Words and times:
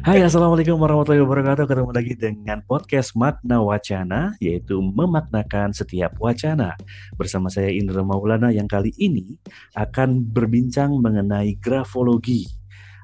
Hai, 0.00 0.24
Assalamualaikum 0.24 0.80
warahmatullahi 0.80 1.20
wabarakatuh. 1.20 1.68
Ketemu 1.68 1.92
lagi 1.92 2.14
dengan 2.16 2.64
podcast 2.64 3.12
Makna 3.12 3.60
Wacana, 3.60 4.32
yaitu 4.40 4.80
memaknakan 4.80 5.76
setiap 5.76 6.16
wacana. 6.16 6.72
Bersama 7.20 7.52
saya 7.52 7.68
Indra 7.68 8.00
Maulana 8.00 8.48
yang 8.48 8.64
kali 8.64 8.96
ini 8.96 9.36
akan 9.76 10.24
berbincang 10.32 10.96
mengenai 10.96 11.60
grafologi. 11.60 12.48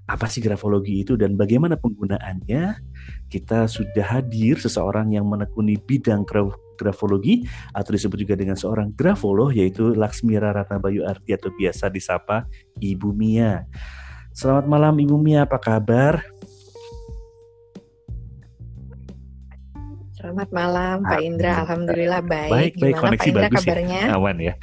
Apa 0.08 0.32
sih 0.32 0.40
grafologi 0.40 1.04
itu 1.04 1.12
dan 1.20 1.36
bagaimana 1.36 1.76
penggunaannya? 1.76 2.80
Kita 3.28 3.68
sudah 3.68 4.08
hadir 4.08 4.56
seseorang 4.56 5.12
yang 5.12 5.28
menekuni 5.28 5.76
bidang 5.76 6.24
graf 6.24 6.56
grafologi 6.80 7.44
atau 7.76 7.92
disebut 7.92 8.16
juga 8.24 8.32
dengan 8.32 8.56
seorang 8.56 8.96
grafolog 8.96 9.52
yaitu 9.52 9.92
Laksmira 9.92 10.56
Ratnabayu 10.56 11.04
Arti 11.04 11.36
atau 11.36 11.52
biasa 11.52 11.92
disapa 11.92 12.48
Ibu 12.80 13.12
Mia. 13.12 13.68
Selamat 14.32 14.64
malam 14.64 14.96
Ibu 14.96 15.20
Mia, 15.20 15.44
apa 15.44 15.60
kabar? 15.60 16.37
Selamat 20.18 20.50
malam 20.50 21.06
Pak 21.06 21.22
Indra, 21.22 21.62
Alhamdulillah 21.62 22.26
baik. 22.26 22.50
Baik, 22.50 22.72
baik 22.74 22.94
Gimana 22.98 23.02
koneksi 23.06 23.22
Pak 23.22 23.30
Indra 23.30 23.42
bagus 23.46 23.62
kabarnya? 23.62 24.00
ya. 24.02 24.16
Aman 24.18 24.36
ya. 24.42 24.54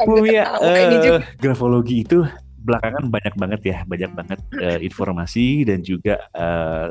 Sambil 0.00 0.16
Bu 0.16 0.24
Mia, 0.24 0.44
ketawa 0.56 0.78
ini 0.80 0.96
eh, 0.96 1.22
grafologi 1.36 1.96
itu 2.08 2.24
belakangan 2.56 3.04
banyak 3.12 3.34
banget 3.36 3.60
ya, 3.68 3.76
banyak 3.84 4.10
banget 4.16 4.40
eh, 4.64 4.80
informasi 4.88 5.68
dan 5.68 5.84
juga 5.84 6.24
eh, 6.32 6.88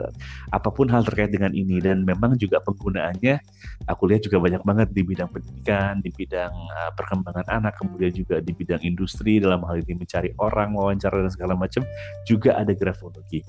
apa 0.53 0.69
pun 0.69 0.93
hal 0.93 1.01
terkait 1.01 1.33
dengan 1.33 1.49
ini 1.49 1.81
dan 1.81 2.05
memang 2.05 2.37
juga 2.37 2.61
penggunaannya 2.61 3.41
aku 3.89 4.13
lihat 4.13 4.29
juga 4.29 4.37
banyak 4.37 4.61
banget 4.61 4.93
di 4.93 5.01
bidang 5.01 5.29
pendidikan, 5.33 6.05
di 6.05 6.13
bidang 6.13 6.53
eh, 6.53 6.91
perkembangan 6.93 7.49
anak, 7.49 7.73
kemudian 7.81 8.13
juga 8.13 8.45
di 8.45 8.53
bidang 8.53 8.85
industri 8.85 9.41
dalam 9.41 9.65
hal 9.65 9.81
ini 9.81 10.05
mencari 10.05 10.29
orang, 10.37 10.77
wawancara 10.77 11.17
dan 11.25 11.33
segala 11.33 11.57
macam 11.57 11.81
juga 12.29 12.53
ada 12.61 12.77
grafologi. 12.77 13.41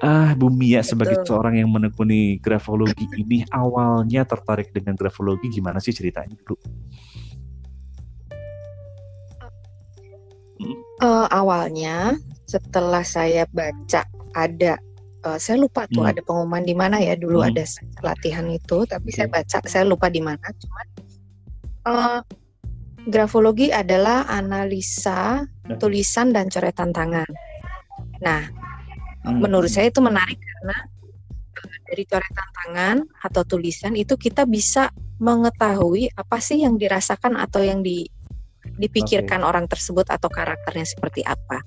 Ah, 0.00 0.32
Bu 0.32 0.48
Mia 0.48 0.80
sebagai 0.80 1.20
Betul. 1.20 1.28
seorang 1.28 1.60
yang 1.60 1.68
menekuni 1.68 2.40
grafologi 2.40 3.04
ini 3.20 3.44
awalnya 3.52 4.24
tertarik 4.24 4.72
dengan 4.72 4.96
grafologi 4.96 5.52
gimana 5.52 5.76
sih 5.76 5.92
ceritanya 5.92 6.32
dulu? 6.40 6.56
Eh, 11.00 11.26
awalnya 11.32 12.16
setelah 12.48 13.04
saya 13.04 13.44
baca 13.52 14.04
ada 14.32 14.80
eh, 15.20 15.38
saya 15.40 15.60
lupa 15.60 15.84
tuh 15.88 16.04
Hmm. 16.04 16.12
ada 16.16 16.20
pengumuman 16.24 16.64
di 16.64 16.72
mana 16.72 16.96
ya 16.96 17.12
dulu 17.16 17.44
Hmm. 17.44 17.52
ada 17.52 17.64
latihan 18.00 18.48
itu 18.48 18.88
tapi 18.88 19.12
saya 19.12 19.28
Oke. 19.28 19.36
baca 19.36 19.58
saya 19.68 19.84
lupa 19.84 20.08
di 20.08 20.24
mana 20.24 20.44
cuman 20.44 20.86
eh, 21.92 22.20
grafologi 23.04 23.68
adalah 23.68 24.24
analisa 24.32 25.44
tulisan 25.76 26.32
dan 26.32 26.48
coretan 26.48 26.90
tangan. 26.92 27.30
Nah, 28.20 28.42
Hmm. 29.20 29.36
menurut 29.36 29.68
saya 29.68 29.92
itu 29.92 30.00
menarik 30.00 30.40
karena 30.40 30.76
eh, 31.60 31.78
dari 31.92 32.04
coretan 32.08 32.48
tangan 32.56 32.96
atau 33.20 33.42
tulisan 33.44 33.92
itu 33.92 34.16
kita 34.16 34.48
bisa 34.48 34.88
mengetahui 35.20 36.08
apa 36.16 36.40
sih 36.40 36.64
yang 36.64 36.80
dirasakan 36.80 37.36
atau 37.36 37.60
yang 37.60 37.84
di, 37.84 38.08
dipikirkan 38.80 39.44
orang 39.44 39.68
tersebut 39.68 40.08
atau 40.08 40.32
karakternya 40.32 40.88
seperti 40.88 41.20
apa. 41.28 41.60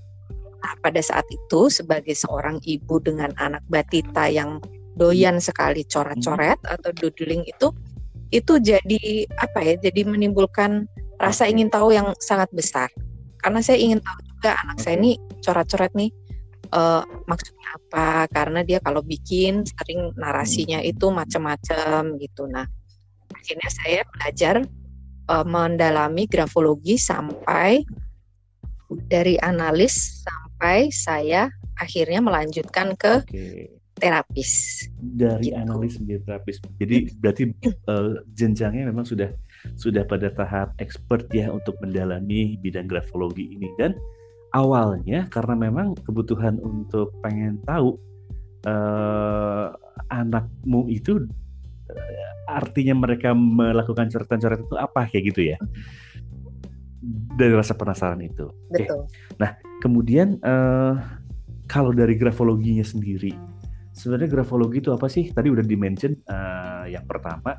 Nah, 0.63 0.73
pada 0.81 0.97
saat 1.03 1.27
itu 1.29 1.69
sebagai 1.69 2.17
seorang 2.17 2.57
ibu 2.65 2.97
dengan 2.97 3.29
anak 3.37 3.61
batita 3.69 4.25
yang 4.31 4.57
doyan 4.97 5.37
sekali 5.37 5.85
coret-coret 5.85 6.57
atau 6.65 6.89
doodling 6.97 7.45
itu 7.45 7.69
itu 8.33 8.57
jadi 8.57 9.29
apa 9.37 9.61
ya? 9.61 9.75
Jadi 9.77 10.09
menimbulkan 10.09 10.89
rasa 11.21 11.45
ingin 11.45 11.69
tahu 11.69 11.93
yang 11.93 12.17
sangat 12.17 12.49
besar. 12.49 12.89
Karena 13.37 13.61
saya 13.61 13.77
ingin 13.77 14.01
tahu 14.01 14.17
juga 14.25 14.57
anak 14.65 14.77
saya 14.81 14.97
Oke. 14.97 15.01
ini 15.05 15.11
coret-coret 15.45 15.93
nih 15.93 16.09
eh, 16.73 17.03
maksudnya 17.29 17.69
apa 17.77 18.25
karena 18.33 18.59
dia 18.65 18.81
kalau 18.81 19.05
bikin 19.05 19.61
sering 19.63 20.11
narasinya 20.17 20.81
itu 20.81 21.13
macam-macam 21.13 22.17
gitu 22.17 22.49
nah 22.49 22.65
akhirnya 23.33 23.69
saya 23.69 24.01
belajar 24.09 24.55
eh, 25.29 25.45
mendalami 25.45 26.25
grafologi 26.25 26.97
sampai 26.97 27.85
dari 29.09 29.37
analis 29.41 30.25
sampai 30.25 30.89
saya 30.93 31.49
akhirnya 31.81 32.21
melanjutkan 32.21 32.93
ke 32.93 33.25
Oke. 33.25 33.73
terapis 33.97 34.85
Dari 35.01 35.49
Gitu. 35.49 35.57
analis 35.57 35.97
menjadi 35.97 36.21
terapis. 36.25 36.57
Jadi 36.77 36.97
berarti 37.17 37.43
eh, 37.65 38.09
jenjangnya 38.37 38.89
memang 38.89 39.05
sudah 39.05 39.29
sudah 39.79 40.03
pada 40.03 40.27
tahap 40.29 40.75
expert 40.77 41.25
ya 41.31 41.49
untuk 41.49 41.79
mendalami 41.79 42.59
bidang 42.59 42.85
grafologi 42.85 43.55
ini 43.55 43.71
dan 43.79 43.95
awalnya 44.53 45.25
karena 45.33 45.57
memang 45.57 45.97
kebutuhan 46.05 46.61
untuk 46.61 47.11
pengen 47.25 47.59
tahu 47.65 47.97
eh, 48.69 49.67
anakmu 50.13 50.87
itu 50.93 51.25
eh, 51.89 52.31
artinya 52.47 52.93
mereka 52.93 53.33
melakukan 53.33 54.07
coretan-coretan 54.13 54.63
itu 54.69 54.77
apa 54.77 55.09
kayak 55.09 55.23
gitu 55.33 55.41
ya. 55.53 55.57
Dari 57.35 57.51
rasa 57.51 57.75
penasaran 57.75 58.23
itu. 58.23 58.47
Betul 58.71 59.09
Kemudian 59.83 60.39
eh, 60.39 60.93
kalau 61.67 61.91
dari 61.91 62.15
grafologinya 62.15 62.85
sendiri, 62.85 63.35
sebenarnya 63.91 64.29
grafologi 64.31 64.79
itu 64.79 64.95
apa 64.95 65.11
sih? 65.11 65.33
Tadi 65.33 65.51
udah 65.51 65.65
dimention 65.65 66.15
eh, 66.15 66.95
yang 66.95 67.03
pertama 67.03 67.57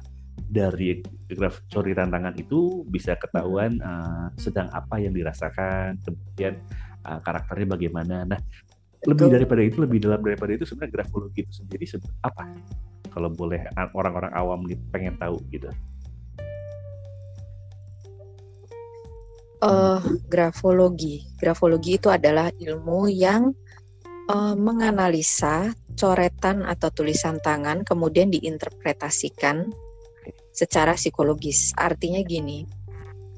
dari 0.55 1.03
graf 1.27 1.67
coretan 1.67 2.15
tangan 2.15 2.39
itu 2.39 2.87
bisa 2.87 3.19
ketahuan 3.19 3.83
eh, 3.83 4.27
sedang 4.39 4.71
apa 4.71 5.03
yang 5.03 5.11
dirasakan, 5.11 5.99
kemudian 6.07 6.55
eh, 7.03 7.19
karakternya 7.27 7.67
bagaimana. 7.67 8.17
Nah, 8.23 8.39
lebih 9.05 9.35
daripada 9.35 9.61
itu, 9.67 9.83
lebih 9.83 9.99
dalam 9.99 10.23
daripada 10.23 10.55
itu 10.55 10.63
sebenarnya 10.63 11.03
grafologi 11.03 11.43
itu 11.43 11.53
sendiri 11.59 11.85
apa? 12.23 12.47
Kalau 13.11 13.31
boleh 13.35 13.67
orang-orang 13.95 14.33
awam 14.33 14.63
nih 14.65 14.79
pengen 14.95 15.19
tahu 15.19 15.43
gitu. 15.51 15.69
Eh, 19.65 20.01
grafologi 20.29 21.25
grafologi 21.41 21.97
itu 21.97 22.13
adalah 22.13 22.53
ilmu 22.53 23.09
yang 23.09 23.49
eh, 24.29 24.57
menganalisa 24.61 25.73
coretan 25.97 26.69
atau 26.69 26.93
tulisan 26.93 27.41
tangan 27.41 27.81
kemudian 27.81 28.29
diinterpretasikan 28.29 29.73
secara 30.55 30.95
psikologis. 30.95 31.75
Artinya 31.75 32.23
gini, 32.23 32.65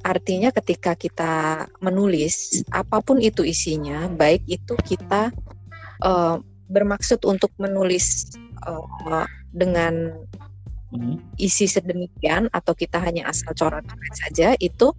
artinya 0.04 0.52
ketika 0.52 0.92
kita 0.94 1.64
menulis 1.80 2.62
apa 2.70 3.00
pun 3.00 3.18
itu 3.18 3.42
isinya, 3.42 4.06
baik 4.12 4.44
itu 4.46 4.76
kita 4.76 5.32
eh, 6.04 6.36
bermaksud 6.68 7.24
untuk 7.24 7.50
menulis 7.56 8.36
eh, 8.68 9.26
dengan 9.50 10.12
Mhm. 10.96 11.36
isi 11.36 11.66
sedemikian 11.66 12.46
atau 12.54 12.70
kita 12.72 13.02
hanya 13.02 13.26
asal 13.26 13.50
coret-coret 13.52 14.14
saja 14.14 14.54
itu 14.62 14.94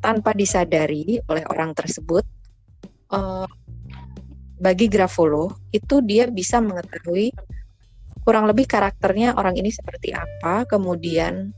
tanpa 0.00 0.32
disadari 0.32 1.20
oleh 1.28 1.44
orang 1.52 1.76
tersebut 1.76 2.24
eh, 3.12 3.48
bagi 4.56 4.86
grafolog 4.88 5.52
itu 5.76 6.00
dia 6.00 6.26
bisa 6.32 6.64
mengetahui 6.64 7.30
kurang 8.26 8.50
lebih 8.50 8.66
karakternya 8.66 9.38
orang 9.38 9.54
ini 9.54 9.70
seperti 9.70 10.10
apa 10.10 10.66
kemudian 10.66 11.54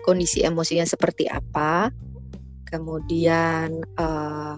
kondisi 0.00 0.40
emosinya 0.40 0.88
seperti 0.88 1.28
apa 1.28 1.92
kemudian 2.64 3.84
eh, 3.84 4.54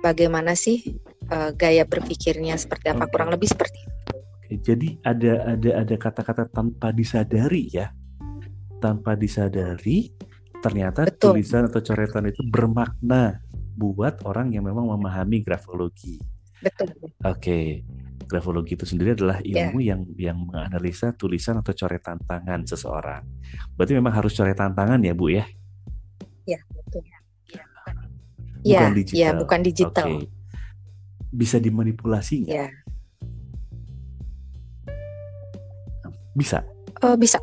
bagaimana 0.00 0.56
sih 0.56 0.96
eh, 1.28 1.50
gaya 1.54 1.84
berpikirnya 1.84 2.56
seperti 2.56 2.94
apa 2.94 3.06
kurang 3.10 3.34
lebih 3.34 3.50
seperti 3.50 3.78
itu. 3.84 4.16
Oke, 4.16 4.54
Jadi 4.62 4.88
ada 5.04 5.54
ada 5.54 5.70
ada 5.84 5.94
kata-kata 5.98 6.48
tanpa 6.50 6.90
disadari 6.90 7.70
ya, 7.70 7.92
tanpa 8.80 9.14
disadari 9.14 10.10
ternyata 10.60 11.08
Betul. 11.08 11.40
tulisan 11.40 11.68
atau 11.72 11.80
coretan 11.80 12.28
itu 12.28 12.44
bermakna 12.48 13.40
buat 13.80 14.20
orang 14.28 14.52
yang 14.52 14.68
memang 14.68 14.92
memahami 14.92 15.40
grafologi. 15.40 16.20
betul 16.60 16.92
Oke, 17.24 17.80
grafologi 18.30 18.78
itu 18.78 18.86
sendiri 18.86 19.18
adalah 19.18 19.42
Ya. 19.42 19.66
ilmu 19.66 19.82
yang 19.82 20.06
yang 20.14 20.38
menganalisa 20.46 21.10
tulisan 21.18 21.58
atau 21.58 21.74
coretan 21.74 22.22
tangan 22.22 22.62
seseorang. 22.62 23.26
Berarti 23.74 23.98
memang 23.98 24.14
harus 24.14 24.30
coretan 24.32 24.70
tangan 24.70 25.02
ya 25.02 25.10
bu 25.10 25.34
ya, 25.34 25.44
ya 26.46 26.62
betul 26.70 27.02
bukan 28.62 28.92
ya 28.92 28.94
digital. 28.94 29.18
ya 29.18 29.30
bukan 29.34 29.60
digital 29.64 30.06
Oke, 30.06 30.28
bisa 31.32 31.56
dimanipulasi 31.58 32.46
nggak? 32.46 32.54
ya 32.54 32.68
Bisa. 36.30 36.62
Eh, 37.02 37.16
bisa 37.18 37.42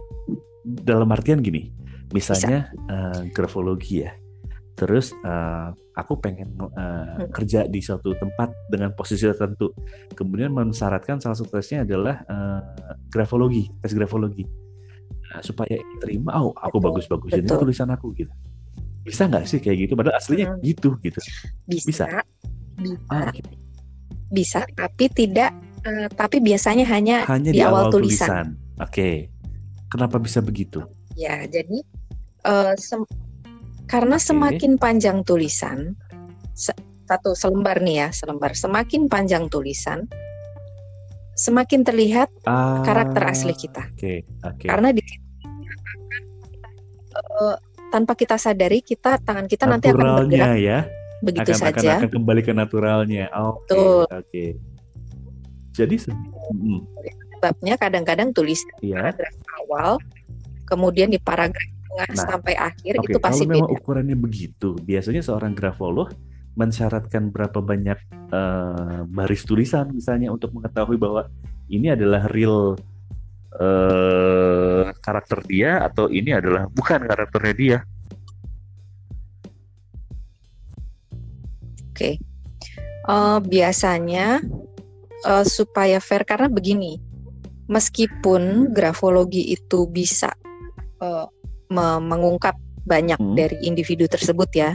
dalam 0.63 1.12
artian 1.12 1.44
gini, 1.44 1.72
misalnya 2.12 2.72
eh, 2.88 3.28
grafologi 3.36 4.04
ya, 4.04 4.12
terus 4.77 5.09
eh, 5.25 5.68
aku 5.97 6.21
pengen 6.21 6.53
Hmm. 6.53 7.33
kerja 7.33 7.65
di 7.65 7.81
suatu 7.81 8.13
tempat 8.13 8.53
dengan 8.69 8.94
posisi 8.94 9.25
tertentu, 9.25 9.74
kemudian 10.13 10.53
mensyaratkan 10.53 11.18
salah 11.18 11.33
satu 11.33 11.57
tesnya 11.57 11.81
adalah 11.81 12.21
eh, 12.24 12.62
grafologi, 13.09 13.65
tes 13.81 13.91
grafologi, 13.97 14.45
Nah, 15.27 15.44
supaya 15.44 15.75
terima, 16.00 16.39
oh 16.39 16.56
aku 16.56 16.79
Betul, 16.79 17.03
bagus-bagusin 17.03 17.44
ini 17.44 17.51
tulisan 17.51 17.89
aku 17.91 18.15
gitu, 18.15 18.31
bisa 19.03 19.27
nggak 19.27 19.44
sih 19.44 19.59
kayak 19.59 19.77
gitu? 19.88 19.94
Padahal 20.00 20.15
aslinya 20.21 20.56
Hmm. 20.56 20.63
gitu 20.63 20.95
gitu. 21.03 21.19
bisa 21.68 21.83
Bisa. 21.83 22.06
bisa, 22.80 23.12
Ah, 23.12 23.27
gitu. 23.35 23.50
bisa, 24.31 24.62
tapi 24.77 25.09
tidak. 25.12 25.51
Uh, 25.88 26.07
tapi 26.19 26.44
biasanya 26.44 26.83
hanya, 26.88 27.23
hanya 27.31 27.51
di, 27.51 27.59
di 27.59 27.63
awal, 27.63 27.88
awal 27.88 27.95
tulisan. 27.95 28.27
tulisan. 28.27 28.47
Oke, 28.77 28.91
okay. 28.91 29.13
kenapa 29.88 30.19
bisa 30.19 30.44
begitu? 30.44 30.83
Ya, 31.15 31.47
jadi 31.47 31.80
uh, 32.44 32.75
sem 32.75 33.03
karena 33.88 34.19
okay. 34.19 34.28
semakin 34.28 34.72
panjang 34.75 35.24
tulisan, 35.24 35.95
satu 37.07 37.31
selembar 37.34 37.80
nih 37.80 38.07
ya, 38.07 38.10
selembar. 38.12 38.51
Semakin 38.51 39.07
panjang 39.07 39.48
tulisan, 39.48 40.12
semakin 41.39 41.88
terlihat 41.88 42.28
ah, 42.44 42.84
karakter 42.84 43.24
asli 43.24 43.56
kita. 43.56 43.88
Okay. 43.95 44.28
Okay. 44.44 44.68
Karena 44.68 44.92
di 44.92 45.01
uh, 47.16 47.56
tanpa 47.89 48.13
kita 48.19 48.36
sadari, 48.36 48.84
kita 48.84 49.24
tangan 49.24 49.48
kita 49.48 49.63
nanti 49.63 49.88
akan 49.88 50.28
bergerak. 50.28 50.60
ya 50.60 50.80
begitu 51.22 51.51
akan, 51.56 51.62
saja. 51.62 51.90
Akan, 51.98 52.01
akan 52.06 52.12
kembali 52.22 52.42
ke 52.45 52.54
naturalnya. 52.54 53.25
Oke. 53.33 53.74
Okay, 53.74 53.80
Oke. 53.80 54.07
Okay. 54.12 54.50
Jadi 55.78 55.95
hmm. 56.10 56.80
sebabnya 57.38 57.78
kadang-kadang 57.78 58.33
tulis 58.33 58.62
yeah. 58.81 59.13
paragraf 59.13 59.36
awal, 59.62 59.92
kemudian 60.66 61.13
di 61.13 61.22
paragraf 61.22 61.76
tengah 61.97 62.13
nah, 62.13 62.25
sampai 62.29 62.53
akhir 62.53 62.94
okay, 63.01 63.09
itu 63.09 63.17
pasti 63.17 63.44
kalau 63.49 63.53
memang 63.57 63.73
ukurannya 63.73 64.13
begitu, 64.13 64.77
biasanya 64.85 65.25
seorang 65.25 65.57
grafolog 65.57 66.13
mensyaratkan 66.53 67.33
berapa 67.33 67.57
banyak 67.57 67.97
uh, 68.33 69.01
baris 69.09 69.45
tulisan 69.45 69.89
misalnya 69.89 70.29
untuk 70.29 70.53
mengetahui 70.53 70.97
bahwa 71.01 71.25
ini 71.69 71.94
adalah 71.94 72.29
real 72.29 72.77
uh, 73.57 74.94
karakter 75.01 75.41
dia 75.49 75.81
atau 75.81 76.09
ini 76.09 76.33
adalah 76.38 76.69
bukan 76.69 77.01
karakternya 77.01 77.55
dia. 77.57 77.79
okay. 81.97 82.21
uh, 83.09 83.38
eh, 83.38 83.39
biasanya 83.41 84.38
uh, 85.25 85.41
supaya 85.41 85.97
fair 85.97 86.21
karena 86.21 86.45
begini, 86.45 87.01
meskipun 87.65 88.69
grafologi 88.69 89.49
itu 89.49 89.89
bisa 89.89 90.29
uh, 91.01 91.25
me 91.68 92.00
mengungkap 92.00 92.56
banyak 92.88 93.19
hmm. 93.19 93.36
dari 93.36 93.58
individu 93.68 94.08
tersebut 94.08 94.50
ya, 94.56 94.72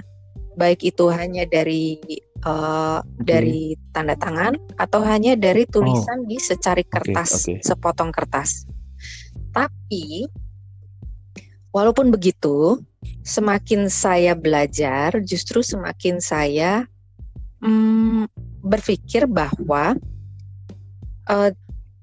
baik 0.57 0.85
itu 0.85 1.09
hanya 1.09 1.49
dari 1.49 1.97
uh, 2.45 3.01
okay. 3.01 3.25
dari 3.25 3.61
tanda 3.95 4.15
tangan 4.19 4.57
atau 4.77 5.01
hanya 5.01 5.35
dari 5.39 5.65
tulisan 5.65 6.25
oh. 6.25 6.29
di 6.29 6.37
secari 6.37 6.85
kertas, 6.85 7.49
okay, 7.49 7.59
okay. 7.59 7.65
sepotong 7.65 8.11
kertas. 8.13 8.69
Tapi 9.53 10.29
walaupun 11.73 12.13
begitu, 12.13 12.81
semakin 13.25 13.89
saya 13.89 14.37
belajar, 14.37 15.17
justru 15.25 15.65
semakin 15.65 16.21
saya 16.21 16.85
mm, 17.65 18.29
berpikir 18.63 19.25
bahwa 19.25 19.97
uh, 21.29 21.51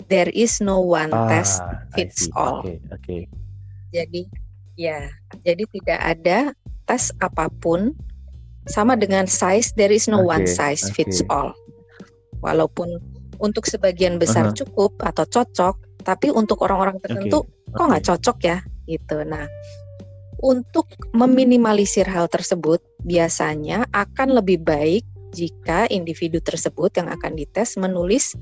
there 0.09 0.29
is 0.33 0.59
no 0.59 0.81
one 0.81 1.13
ah, 1.13 1.29
test 1.29 1.61
fits 1.93 2.27
all. 2.33 2.65
Okay, 2.65 2.77
okay. 2.91 3.21
Jadi 3.93 4.29
ya, 4.79 5.11
jadi 5.43 5.63
tidak 5.75 5.99
ada 5.99 6.39
tes 6.87 7.11
apa 7.19 7.51
pun 7.59 7.91
sama 8.71 8.95
dengan 8.95 9.27
size 9.27 9.75
there 9.75 9.91
is 9.91 10.07
no 10.07 10.23
okay, 10.23 10.39
one 10.39 10.45
size 10.47 10.87
okay. 10.87 11.03
fits 11.03 11.19
all. 11.27 11.51
Walaupun 12.39 12.87
untuk 13.43 13.67
sebagian 13.67 14.15
besar 14.15 14.47
uh 14.47 14.55
-huh. 14.55 14.57
cukup 14.63 14.95
atau 15.03 15.27
cocok, 15.27 15.75
tapi 16.07 16.31
untuk 16.31 16.63
orang-orang 16.63 16.95
tertentu 17.03 17.43
okay, 17.43 17.75
kok 17.75 17.85
nggak 17.91 18.03
okay. 18.07 18.11
cocok 18.15 18.37
ya 18.47 18.57
gitu. 18.87 19.17
Nah, 19.27 19.45
untuk 20.39 20.87
meminimalisir 21.11 22.07
hal 22.07 22.31
tersebut 22.31 22.79
biasanya 23.03 23.83
akan 23.91 24.39
lebih 24.39 24.63
baik 24.63 25.03
jika 25.35 25.85
individu 25.93 26.41
tersebut 26.41 26.89
yang 26.97 27.11
akan 27.11 27.37
dites 27.37 27.77
menulis 27.77 28.33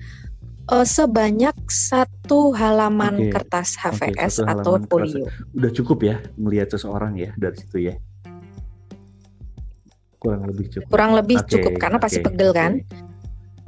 uh, 0.71 0.85
sebanyak 0.87 1.55
satu 1.67 2.51
halaman 2.53 3.27
okay. 3.27 3.31
kertas 3.33 3.79
HVS 3.79 4.43
okay, 4.43 4.51
atau 4.51 4.73
folio. 4.87 5.25
Udah 5.55 5.71
cukup 5.71 5.99
ya 6.03 6.15
melihat 6.35 6.75
seseorang 6.75 7.15
ya 7.17 7.31
dari 7.39 7.55
situ 7.57 7.77
ya? 7.91 7.95
Kurang 10.17 10.49
lebih 10.49 10.65
cukup. 10.73 10.89
Kurang 10.91 11.11
lebih 11.15 11.37
okay. 11.39 11.49
cukup 11.57 11.73
karena 11.79 11.97
okay. 11.97 12.05
pasti 12.09 12.19
pegel 12.19 12.51
kan? 12.51 12.71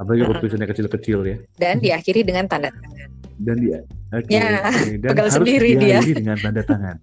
Apalagi 0.00 0.20
kalau 0.24 0.36
tulisannya 0.40 0.68
kecil-kecil 0.68 1.18
ya. 1.28 1.36
Dan 1.60 1.76
diakhiri 1.80 2.24
dengan 2.24 2.48
tanda 2.48 2.72
tangan. 2.72 3.08
Dan 3.40 3.56
dia, 3.56 3.80
okay. 4.12 4.36
ya, 4.36 4.68
Dan 5.00 5.10
pegel 5.16 5.28
sendiri 5.32 5.70
dia. 5.76 6.00
dengan 6.04 6.36
tanda 6.36 6.60
tangan. 6.64 6.96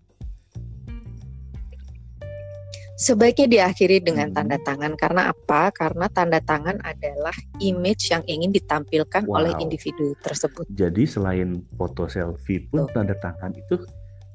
Sebaiknya 2.98 3.46
diakhiri 3.46 4.02
dengan 4.02 4.34
hmm. 4.34 4.36
tanda 4.36 4.58
tangan 4.66 4.94
karena 4.98 5.30
apa? 5.30 5.70
Karena 5.70 6.10
tanda 6.10 6.42
tangan 6.42 6.82
adalah 6.82 7.34
image 7.62 8.10
yang 8.10 8.26
ingin 8.26 8.50
ditampilkan 8.50 9.30
wow. 9.30 9.38
oleh 9.38 9.54
individu 9.62 10.18
tersebut. 10.26 10.66
Jadi 10.74 11.06
selain 11.06 11.62
foto 11.78 12.10
selfie 12.10 12.66
pun 12.66 12.90
Tuh. 12.90 12.98
tanda 12.98 13.14
tangan 13.22 13.54
itu 13.54 13.86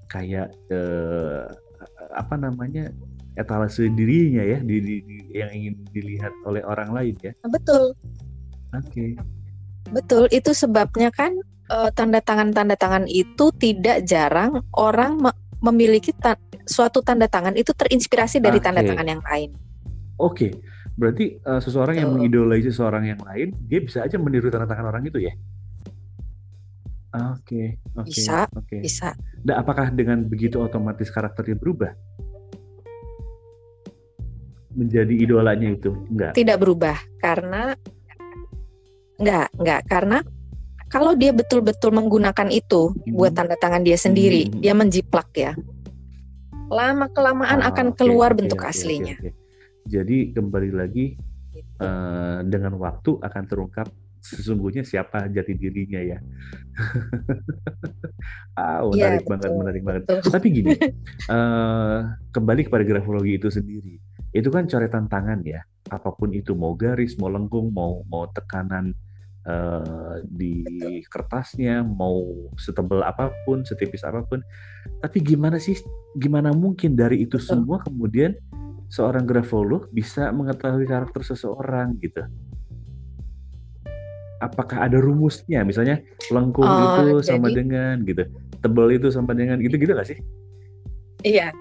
kayak 0.06 0.54
eh, 0.70 1.42
apa 2.14 2.38
namanya 2.38 2.94
etalase 3.34 3.88
dirinya 3.90 4.44
ya 4.44 4.58
di, 4.60 4.76
di, 4.78 4.96
di, 5.02 5.16
yang 5.34 5.50
ingin 5.50 5.74
dilihat 5.90 6.30
oleh 6.46 6.62
orang 6.62 6.94
lain 6.94 7.14
ya. 7.18 7.32
Betul. 7.50 7.98
Oke. 8.78 8.86
Okay. 8.88 9.10
Betul, 9.90 10.30
itu 10.30 10.54
sebabnya 10.54 11.10
kan 11.10 11.34
uh, 11.68 11.90
tanda 11.90 12.22
tangan 12.22 12.54
tanda 12.54 12.78
tangan 12.78 13.10
itu 13.10 13.50
tidak 13.58 14.06
jarang 14.06 14.62
orang 14.78 15.18
memiliki 15.62 16.10
ta 16.10 16.34
suatu 16.66 17.00
tanda 17.00 17.30
tangan 17.30 17.54
itu 17.54 17.70
terinspirasi 17.70 18.42
dari 18.42 18.58
okay. 18.58 18.66
tanda 18.66 18.82
tangan 18.82 19.06
yang 19.06 19.22
lain. 19.22 19.50
Oke, 20.18 20.50
okay. 20.50 20.50
berarti 20.98 21.38
uh, 21.46 21.62
seseorang 21.62 21.94
Betul. 21.96 22.02
yang 22.02 22.10
mengidolai 22.18 22.60
seseorang 22.62 23.04
yang 23.06 23.20
lain, 23.22 23.54
dia 23.70 23.80
bisa 23.80 24.02
aja 24.02 24.18
meniru 24.18 24.50
tanda 24.50 24.66
tangan 24.66 24.90
orang 24.90 25.06
itu 25.06 25.22
ya? 25.22 25.32
Oke, 27.12 27.44
okay, 27.44 27.66
okay, 27.94 28.08
bisa, 28.08 28.38
okay. 28.56 28.80
bisa. 28.80 29.08
Nah, 29.44 29.60
apakah 29.60 29.92
dengan 29.92 30.24
begitu 30.24 30.58
otomatis 30.58 31.12
karakternya 31.12 31.60
berubah? 31.60 31.92
Menjadi 34.72 35.12
idolanya 35.12 35.68
itu? 35.76 35.92
Enggak. 36.08 36.32
Tidak 36.32 36.56
berubah 36.56 36.96
karena 37.20 37.76
enggak, 39.20 39.48
enggak 39.60 39.80
karena 39.84 40.18
kalau 40.92 41.16
dia 41.16 41.32
betul-betul 41.32 41.90
menggunakan 41.96 42.52
itu 42.52 42.92
hmm. 42.92 43.16
buat 43.16 43.32
tanda 43.32 43.56
tangan 43.56 43.80
dia 43.80 43.96
sendiri, 43.96 44.52
hmm. 44.52 44.60
dia 44.60 44.76
menjiplak 44.76 45.32
ya 45.32 45.56
lama 46.72 47.06
kelamaan 47.12 47.60
ah, 47.60 47.68
akan 47.68 47.92
keluar 47.92 48.32
okay, 48.32 48.38
bentuk 48.40 48.64
okay, 48.64 48.72
aslinya. 48.72 49.16
Okay, 49.20 49.30
okay. 49.30 49.40
Jadi 49.82 50.16
kembali 50.32 50.70
lagi 50.72 51.06
uh, 51.84 52.40
dengan 52.48 52.80
waktu 52.80 53.20
akan 53.20 53.44
terungkap 53.44 53.92
sesungguhnya 54.22 54.86
siapa 54.86 55.28
jati 55.28 55.52
dirinya 55.52 56.00
ya. 56.00 56.18
ah, 58.60 58.86
menarik 58.88 59.26
ya, 59.26 59.28
banget, 59.28 59.50
menarik 59.52 59.82
banget. 59.84 60.02
Tapi 60.24 60.46
gini, 60.48 60.72
uh, 61.28 62.08
kembali 62.34 62.70
kepada 62.70 62.86
grafologi 62.88 63.36
itu 63.36 63.52
sendiri, 63.52 64.00
itu 64.32 64.48
kan 64.48 64.64
coretan 64.64 65.10
tangan 65.12 65.44
ya. 65.44 65.60
Apa 65.92 66.14
pun 66.14 66.32
itu 66.32 66.56
mau 66.56 66.72
garis, 66.72 67.18
mau 67.20 67.28
lengkung, 67.28 67.74
mau 67.74 68.00
mau 68.08 68.24
tekanan 68.32 68.96
uh, 69.46 70.22
di 70.26 70.62
kertasnya, 71.10 71.82
mau 71.82 72.22
setebal 72.58 73.02
apa 73.02 73.30
pun, 73.46 73.66
setipis 73.66 74.06
apa 74.06 74.22
pun. 74.26 74.42
Tapi 75.02 75.18
gimana 75.22 75.58
sih, 75.58 75.78
gimana 76.18 76.54
mungkin 76.54 76.94
dari 76.94 77.26
itu 77.26 77.38
semua 77.38 77.82
kemudian 77.82 78.34
seorang 78.92 79.24
grafolog 79.24 79.88
bisa 79.90 80.30
mengetahui 80.30 80.84
karakter 80.86 81.24
seseorang 81.24 81.96
gitu? 82.04 82.22
Apakah 84.42 84.90
ada 84.90 84.98
rumusnya? 84.98 85.62
Misalnya 85.62 86.02
lengkung 86.34 86.66
oh, 86.66 86.82
itu 86.82 87.22
jadi... 87.22 87.28
sama 87.38 87.48
dengan 87.54 88.02
gitu, 88.02 88.26
tebal 88.58 88.90
itu 88.90 89.08
sama 89.10 89.32
dengan 89.38 89.62
gitu 89.62 89.78
gitu 89.78 89.94
gak 89.94 90.08
sih? 90.10 90.18
Iya. 91.22 91.54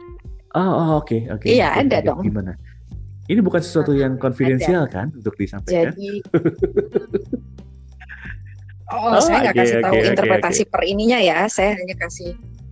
Oh, 0.52 0.60
oke, 0.60 0.68
oh, 0.68 0.90
oke. 1.00 1.08
Okay, 1.08 1.20
okay. 1.32 1.50
Iya, 1.56 1.70
okay, 1.72 1.82
ada 1.86 1.98
okay. 2.02 2.08
dong. 2.10 2.20
Gimana? 2.26 2.54
Ini 3.32 3.40
bukan 3.40 3.62
sesuatu 3.64 3.96
yang 3.96 4.20
konfidensial 4.20 4.90
kan 4.92 5.14
untuk 5.16 5.38
disampaikan? 5.40 5.96
Jadi 5.96 6.20
Oh, 8.92 9.16
oh 9.16 9.22
saya 9.24 9.50
nggak 9.50 9.56
okay, 9.56 9.64
kasih 9.64 9.76
okay, 9.78 9.86
tahu 9.86 9.96
okay, 9.96 10.10
interpretasi 10.12 10.64
okay. 10.68 10.72
per 10.72 10.82
ininya 10.84 11.20
ya. 11.24 11.40
Saya 11.48 11.72
hanya 11.80 11.96
kasih 11.96 12.32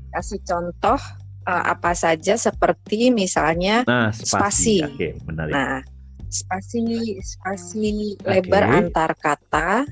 kasih 0.09 0.39
contoh 0.43 0.99
uh, 1.47 1.63
apa 1.71 1.91
saja 1.95 2.35
seperti 2.35 3.09
misalnya 3.13 3.87
nah, 3.87 4.11
spasi. 4.11 4.83
spasi. 4.83 4.93
Okay, 4.95 5.11
Nah, 5.47 5.79
spasi 6.27 6.81
spasi 7.23 8.15
okay. 8.19 8.43
lebar 8.43 8.63
antar 8.67 9.15
kata 9.15 9.87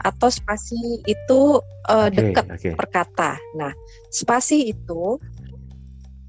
atau 0.00 0.28
spasi 0.32 1.04
itu 1.04 1.60
uh, 1.88 2.08
okay, 2.08 2.14
dekat 2.16 2.46
okay. 2.50 2.72
per 2.74 2.86
kata. 2.88 3.32
Nah, 3.56 3.72
spasi 4.10 4.72
itu 4.72 5.20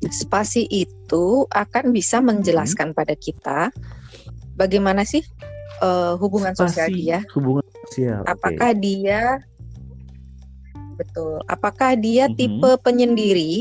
spasi 0.10 0.66
itu 0.66 1.46
akan 1.54 1.94
bisa 1.94 2.18
menjelaskan 2.26 2.90
hmm. 2.90 2.98
pada 2.98 3.14
kita 3.14 3.70
bagaimana 4.58 5.06
sih 5.06 5.22
uh, 5.86 6.18
hubungan 6.18 6.58
spasi, 6.58 6.66
sosial 6.74 6.90
dia. 6.90 7.20
Hubungan 7.38 7.66
sosial. 7.92 8.24
Apakah 8.24 8.72
okay. 8.72 8.80
dia 8.80 9.22
betul? 10.96 11.44
Apakah 11.52 12.00
dia 12.00 12.26
mm 12.26 12.32
-hmm. 12.32 12.40
tipe 12.40 12.72
penyendiri 12.80 13.54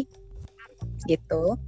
gitu? 1.10 1.58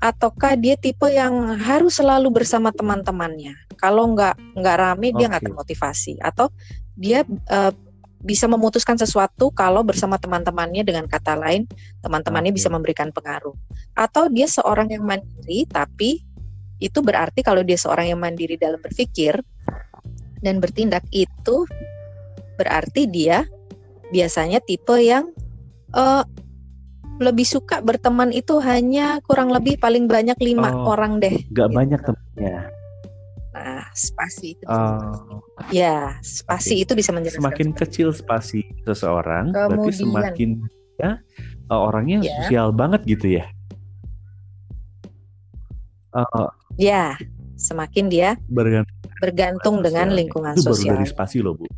Ataukah 0.00 0.56
dia 0.56 0.76
tipe 0.76 1.08
yang 1.08 1.56
harus 1.56 1.96
selalu 1.96 2.28
bersama 2.28 2.68
teman-temannya? 2.76 3.56
Kalau 3.80 4.12
nggak 4.12 4.36
nggak 4.60 4.76
rame 4.76 5.08
okay. 5.08 5.16
dia 5.16 5.26
nggak 5.32 5.44
termotivasi. 5.48 6.12
Atau 6.20 6.52
dia 6.92 7.24
uh, 7.48 7.72
bisa 8.20 8.44
memutuskan 8.44 9.00
sesuatu 9.00 9.48
kalau 9.48 9.80
bersama 9.80 10.20
teman-temannya 10.20 10.84
dengan 10.84 11.08
kata 11.08 11.40
lain 11.40 11.64
teman-temannya 12.04 12.52
okay. 12.52 12.60
bisa 12.60 12.68
memberikan 12.68 13.08
pengaruh 13.16 13.56
atau 13.96 14.28
dia 14.28 14.44
seorang 14.44 14.92
yang 14.92 15.08
mandiri 15.08 15.64
tapi 15.64 16.20
itu 16.84 17.00
berarti 17.00 17.40
kalau 17.40 17.64
dia 17.64 17.80
seorang 17.80 18.12
yang 18.12 18.20
mandiri 18.20 18.60
dalam 18.60 18.76
berpikir 18.76 19.40
dan 20.44 20.60
bertindak 20.60 21.00
itu 21.16 21.64
berarti 22.60 23.08
dia 23.08 23.48
biasanya 24.12 24.60
tipe 24.60 24.92
yang 25.00 25.32
uh, 25.96 26.28
lebih 27.20 27.44
suka 27.44 27.80
berteman 27.84 28.32
itu 28.32 28.60
hanya 28.60 29.20
kurang 29.24 29.52
lebih 29.52 29.76
paling 29.76 30.08
banyak 30.08 30.36
lima 30.40 30.72
oh, 30.72 30.92
orang 30.92 31.20
deh. 31.20 31.40
Gak 31.52 31.68
gitu. 31.68 31.76
banyak 31.76 32.00
temannya. 32.00 32.56
Nah, 33.50 33.84
spasi 33.92 34.56
itu. 34.56 34.64
Oh. 34.64 35.44
Ya, 35.68 36.16
spasi 36.24 36.80
okay. 36.80 36.84
itu 36.88 36.92
bisa 36.96 37.12
menjelaskan. 37.12 37.44
Semakin 37.44 37.68
spasi. 37.72 37.80
kecil 37.84 38.08
spasi 38.16 38.60
seseorang, 38.88 39.52
Kemudian, 39.52 39.68
berarti 39.68 39.92
semakin 40.00 40.50
ya 41.00 41.10
orangnya 41.68 42.18
ya. 42.24 42.32
sosial 42.44 42.72
banget 42.72 43.00
gitu 43.04 43.36
ya. 43.36 43.44
Uh, 46.16 46.48
ya, 46.80 47.14
semakin 47.60 48.08
dia 48.08 48.34
bergantung, 48.48 48.98
bergantung 49.20 49.76
dengan 49.84 50.08
lingkungan 50.10 50.56
itu 50.56 50.72
sosial. 50.72 50.72
Itu 50.72 50.88
baru 50.88 50.96
dari 50.96 51.06
spasi 51.06 51.38
loh, 51.44 51.54
Bu. 51.54 51.68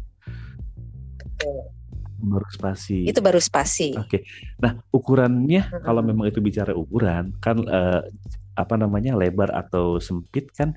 Baru 2.23 2.47
spasi. 2.55 3.07
Itu 3.07 3.19
baru 3.19 3.43
spasi. 3.43 3.99
Oke. 3.99 4.07
Okay. 4.07 4.21
Nah, 4.63 4.79
ukurannya 4.95 5.67
hmm. 5.67 5.83
kalau 5.83 6.03
memang 6.07 6.31
itu 6.31 6.39
bicara 6.39 6.71
ukuran, 6.71 7.35
kan 7.43 7.59
uh, 7.67 8.07
apa 8.55 8.75
namanya 8.77 9.17
lebar 9.17 9.49
atau 9.49 9.97
sempit 9.97 10.53
kan 10.53 10.77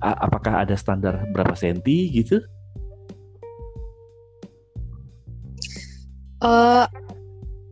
apakah 0.00 0.62
ada 0.62 0.78
standar 0.78 1.26
berapa 1.34 1.58
senti 1.58 2.08
gitu? 2.14 2.38
Uh, 6.42 6.86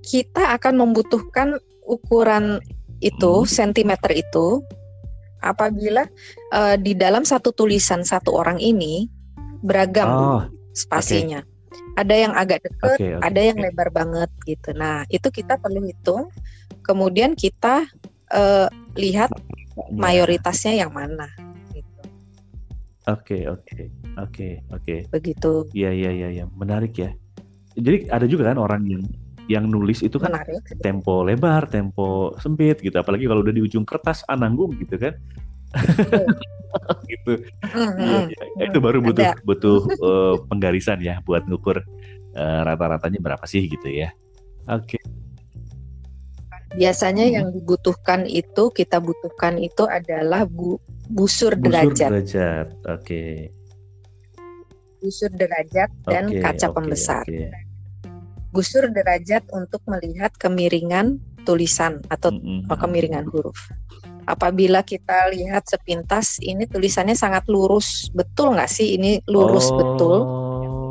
kita 0.07 0.55
akan 0.59 0.79
membutuhkan 0.79 1.59
ukuran 1.87 2.63
itu 3.03 3.43
hmm. 3.43 3.49
sentimeter 3.49 4.15
itu 4.15 4.63
apabila 5.41 6.07
uh, 6.53 6.77
di 6.77 6.93
dalam 6.95 7.25
satu 7.25 7.51
tulisan 7.51 8.05
satu 8.05 8.37
orang 8.37 8.61
ini 8.61 9.09
beragam 9.65 10.09
oh, 10.11 10.43
spasinya. 10.77 11.41
Okay. 11.43 11.50
Ada 11.99 12.15
yang 12.15 12.33
agak 12.39 12.63
dekat, 12.63 12.97
okay, 12.97 13.13
okay, 13.19 13.27
ada 13.27 13.41
yang 13.41 13.59
okay. 13.59 13.67
lebar 13.71 13.89
banget 13.91 14.31
gitu. 14.47 14.71
Nah, 14.77 15.03
itu 15.11 15.29
kita 15.31 15.59
perlu 15.59 15.83
hitung. 15.85 16.31
Kemudian 16.87 17.35
kita 17.35 17.87
uh, 18.31 18.69
lihat 18.95 19.31
mayoritasnya 19.91 20.87
yang 20.87 20.93
mana. 20.95 21.29
Oke, 23.09 23.49
oke. 23.51 23.91
Oke, 24.21 24.63
oke. 24.71 24.97
Begitu. 25.11 25.67
Iya, 25.75 25.91
iya, 25.91 26.11
iya, 26.13 26.29
ya. 26.43 26.45
menarik 26.55 26.95
ya. 26.95 27.11
Jadi 27.75 28.07
ada 28.11 28.27
juga 28.27 28.51
kan 28.53 28.59
orang 28.61 28.83
yang 28.87 29.03
yang 29.51 29.65
nulis 29.67 29.99
itu 30.07 30.15
kan 30.23 30.31
menarik. 30.31 30.63
tempo 30.79 31.27
lebar, 31.27 31.67
tempo 31.67 32.39
sempit 32.39 32.79
gitu. 32.79 32.95
Apalagi 32.95 33.27
kalau 33.27 33.43
udah 33.43 33.55
di 33.55 33.63
ujung 33.67 33.83
kertas 33.83 34.23
ananggung 34.31 34.77
gitu 34.79 34.95
kan. 34.95 35.19
gitu. 37.11 37.33
Mm, 37.67 38.31
iya, 38.31 38.45
iya. 38.59 38.65
Itu 38.71 38.79
baru 38.79 39.03
butuh 39.03 39.27
ada. 39.35 39.43
butuh 39.43 39.79
uh, 40.03 40.35
penggarisan 40.47 41.03
ya 41.03 41.19
buat 41.27 41.47
ngukur 41.47 41.83
uh, 42.35 42.61
rata-ratanya 42.67 43.19
berapa 43.23 43.45
sih 43.47 43.67
gitu 43.67 43.91
ya. 43.91 44.15
Oke. 44.71 44.99
Okay. 44.99 45.03
Biasanya 46.71 47.27
hmm. 47.27 47.35
yang 47.35 47.47
dibutuhkan 47.51 48.31
itu 48.31 48.71
kita 48.71 49.03
butuhkan 49.03 49.59
itu 49.59 49.91
adalah 49.91 50.47
bu 50.47 50.79
busur, 51.11 51.59
busur 51.59 51.59
derajat. 51.59 52.11
derajat. 52.15 52.67
Oke. 52.87 53.03
Okay. 53.03 53.35
Busur 55.03 55.31
derajat 55.35 55.91
dan 56.07 56.31
okay, 56.31 56.43
kaca 56.45 56.67
okay, 56.71 56.77
pembesar. 56.77 57.25
Okay. 57.27 57.51
Busur 58.55 58.85
derajat 58.91 59.43
untuk 59.51 59.83
melihat 59.91 60.31
kemiringan 60.39 61.19
tulisan 61.43 62.05
atau 62.07 62.31
mm 62.31 62.71
-hmm. 62.71 62.79
kemiringan 62.79 63.27
huruf. 63.27 63.59
Apabila 64.31 64.87
kita 64.87 65.31
lihat 65.35 65.67
sepintas 65.67 66.39
ini 66.39 66.71
tulisannya 66.71 67.19
sangat 67.19 67.51
lurus, 67.51 68.09
betul 68.15 68.55
nggak 68.55 68.71
sih 68.71 68.95
ini 68.95 69.19
lurus 69.27 69.69
oh, 69.71 69.77
betul? 69.77 70.19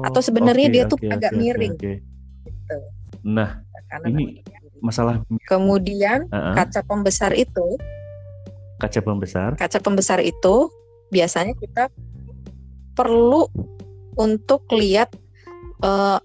Atau 0.03 0.19
sebenarnya 0.19 0.67
okay, 0.67 0.75
dia 0.75 0.83
okay, 0.83 0.91
tuh 0.91 0.99
okay, 0.99 1.15
agak 1.15 1.31
okay, 1.31 1.39
miring? 1.39 1.75
Okay. 1.79 1.95
Gitu. 2.43 2.77
Nah, 3.23 3.49
Karena 3.89 4.07
ini 4.11 4.25
masalah 4.79 5.21
kemudian 5.47 6.27
uh 6.31 6.35
-uh. 6.51 6.55
kaca 6.55 6.81
pembesar 6.87 7.35
itu 7.35 7.75
kaca 8.79 8.99
pembesar 9.03 9.49
kaca 9.59 9.79
pembesar 9.83 10.19
itu 10.23 10.71
biasanya 11.11 11.51
kita 11.59 11.91
perlu 12.95 13.47
untuk 14.15 14.67
lihat 14.71 15.11
uh, 15.83 16.19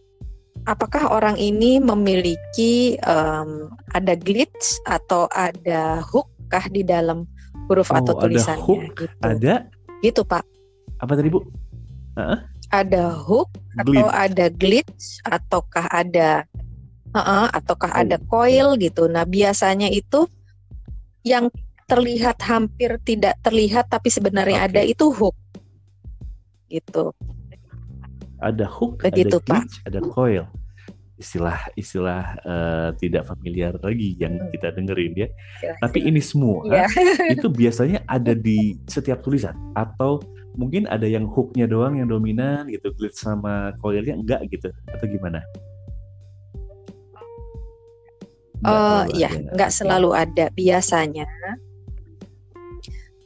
apakah 0.67 1.13
orang 1.13 1.37
ini 1.39 1.79
memiliki 1.79 2.99
um, 3.07 3.71
ada 3.95 4.19
glitch 4.19 4.81
atau 4.89 5.31
ada 5.35 6.03
hook 6.03 6.27
kah 6.55 6.71
di 6.71 6.87
dalam 6.87 7.27
huruf 7.67 7.91
oh, 7.91 7.99
atau 7.99 8.15
tulisannya 8.15 8.63
ada 8.63 8.67
hook, 8.71 8.83
gitu. 8.95 9.05
Ada? 9.27 9.55
Gitu, 9.99 10.23
Pak. 10.23 10.45
Apa 11.03 11.13
tadi, 11.19 11.29
Bu? 11.35 11.43
Uh-uh. 12.15 12.39
Ada 12.71 13.11
hook 13.11 13.51
glitch. 13.83 13.99
atau 13.99 14.07
ada 14.15 14.47
glitch 14.55 15.05
ataukah 15.27 15.87
ada 15.91 16.47
uh-uh, 17.11 17.51
ataukah 17.51 17.91
oh. 17.91 18.01
ada 18.07 18.17
coil 18.31 18.79
gitu. 18.79 19.11
Nah, 19.11 19.27
biasanya 19.27 19.91
itu 19.91 20.31
yang 21.27 21.51
terlihat 21.91 22.39
hampir 22.47 23.03
tidak 23.03 23.35
terlihat 23.43 23.91
tapi 23.91 24.15
sebenarnya 24.15 24.63
okay. 24.63 24.69
ada 24.71 24.81
itu 24.87 25.11
hook. 25.11 25.35
Gitu. 26.71 27.11
Ada 28.39 28.67
hook, 28.71 29.03
Begitu, 29.03 29.43
ada 29.43 29.47
glitch, 29.59 29.75
Pak. 29.83 29.89
ada 29.91 30.01
coil. 30.07 30.45
Istilah-istilah 31.15 32.23
uh, 32.43 32.89
tidak 32.99 33.31
familiar 33.31 33.79
lagi 33.79 34.19
yang 34.19 34.35
hmm. 34.35 34.51
kita 34.51 34.75
dengerin 34.75 35.15
ya. 35.15 35.29
Istilah, 35.31 35.79
Tapi 35.79 35.99
ini 36.11 36.19
semua 36.19 36.67
yeah. 36.67 36.91
itu 37.35 37.47
biasanya 37.47 38.03
ada 38.11 38.35
di 38.35 38.75
setiap 38.91 39.23
tulisan 39.23 39.55
atau 39.79 40.19
mungkin 40.59 40.87
ada 40.91 41.07
yang 41.07 41.27
hooknya 41.27 41.71
doang 41.71 41.99
yang 41.99 42.11
dominan 42.11 42.67
gitu, 42.67 42.91
glitch 42.95 43.19
sama 43.19 43.75
coilnya 43.79 44.19
enggak 44.19 44.43
gitu 44.51 44.71
atau 44.91 45.07
gimana? 45.07 45.43
Uh, 48.65 49.05
ya, 49.13 49.29
nggak 49.29 49.69
selalu 49.69 50.17
ada. 50.17 50.49
Biasanya 50.57 51.29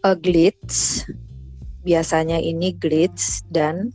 uh, 0.02 0.16
glitch, 0.18 1.06
biasanya 1.86 2.42
ini 2.42 2.74
glitch 2.74 3.46
dan 3.48 3.94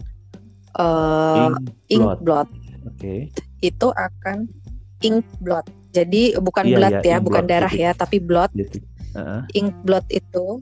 uh, 0.80 1.52
ink, 1.92 2.08
blot. 2.24 2.48
Okay. 2.96 3.28
Itu 3.64 3.96
akan 3.96 4.52
ink 5.00 5.24
blot. 5.40 5.64
Jadi 5.96 6.36
bukan 6.36 6.66
yeah, 6.68 6.76
blood 6.76 6.96
yeah, 7.00 7.16
ya, 7.16 7.24
bukan 7.24 7.44
darah 7.48 7.72
gitu. 7.72 7.84
ya, 7.88 7.92
tapi 7.96 8.18
blot. 8.20 8.52
Gitu. 8.52 8.84
Uh-huh. 9.16 9.42
Ink 9.56 9.72
blot 9.88 10.04
itu, 10.12 10.60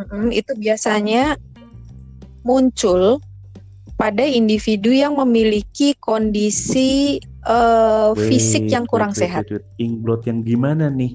mm, 0.00 0.32
itu 0.34 0.52
biasanya 0.56 1.36
muncul 2.42 3.20
pada 3.98 4.22
individu 4.22 4.94
yang 4.94 5.18
memiliki 5.18 5.92
kondisi 5.98 7.18
uh, 7.44 8.14
wait, 8.14 8.30
fisik 8.30 8.70
yang 8.70 8.86
kurang 8.86 9.10
wait, 9.12 9.20
sehat. 9.20 9.42
Wait, 9.50 9.60
wait. 9.60 9.66
Ingbloat 9.82 10.22
yang 10.30 10.46
gimana 10.46 10.86
nih? 10.88 11.12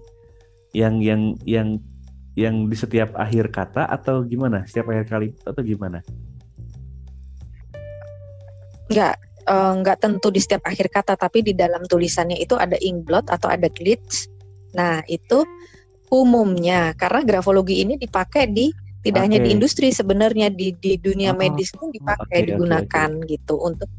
Yang 0.75 0.95
yang 0.99 1.21
yang 1.47 1.67
yang 2.35 2.55
di 2.67 2.75
setiap 2.75 3.15
akhir 3.15 3.55
kata 3.55 3.87
atau 3.87 4.27
gimana? 4.27 4.67
Setiap 4.67 4.91
akhir 4.91 5.05
kali 5.07 5.27
atau 5.47 5.61
gimana? 5.63 6.03
Enggak, 8.91 9.15
uh, 9.47 9.71
enggak 9.75 9.99
tentu 10.03 10.29
di 10.29 10.39
setiap 10.39 10.63
akhir 10.67 10.91
kata, 10.91 11.13
tapi 11.15 11.43
di 11.43 11.53
dalam 11.55 11.83
tulisannya 11.87 12.39
itu 12.39 12.55
ada 12.55 12.75
ingbloat 12.79 13.29
atau 13.31 13.47
ada 13.51 13.67
glitch. 13.71 14.27
Nah, 14.73 15.05
itu 15.05 15.45
umumnya 16.13 16.93
karena 16.93 17.25
grafologi 17.25 17.81
ini 17.81 17.97
dipakai 17.97 18.45
di 18.53 18.69
tidak 19.03 19.19
okay. 19.19 19.27
hanya 19.27 19.39
di 19.41 19.49
industri 19.51 19.89
sebenarnya 19.89 20.47
di 20.53 20.71
di 20.77 20.95
dunia 21.01 21.33
oh, 21.33 21.37
medis 21.37 21.73
pun 21.73 21.89
dipakai 21.89 22.45
okay, 22.45 22.47
digunakan 22.53 23.09
okay, 23.09 23.25
okay. 23.25 23.31
gitu 23.35 23.55
untuk 23.59 23.89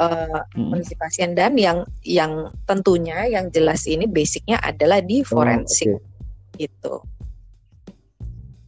uh, 0.00 0.42
hmm. 0.56 0.96
pasien 0.98 1.36
dan 1.36 1.54
yang 1.54 1.84
yang 2.02 2.48
tentunya 2.64 3.28
yang 3.28 3.52
jelas 3.52 3.84
ini 3.84 4.08
basicnya 4.08 4.58
adalah 4.58 5.04
di 5.04 5.22
forensik 5.22 5.94
oh, 5.94 6.00
okay. 6.00 6.66
gitu 6.66 6.94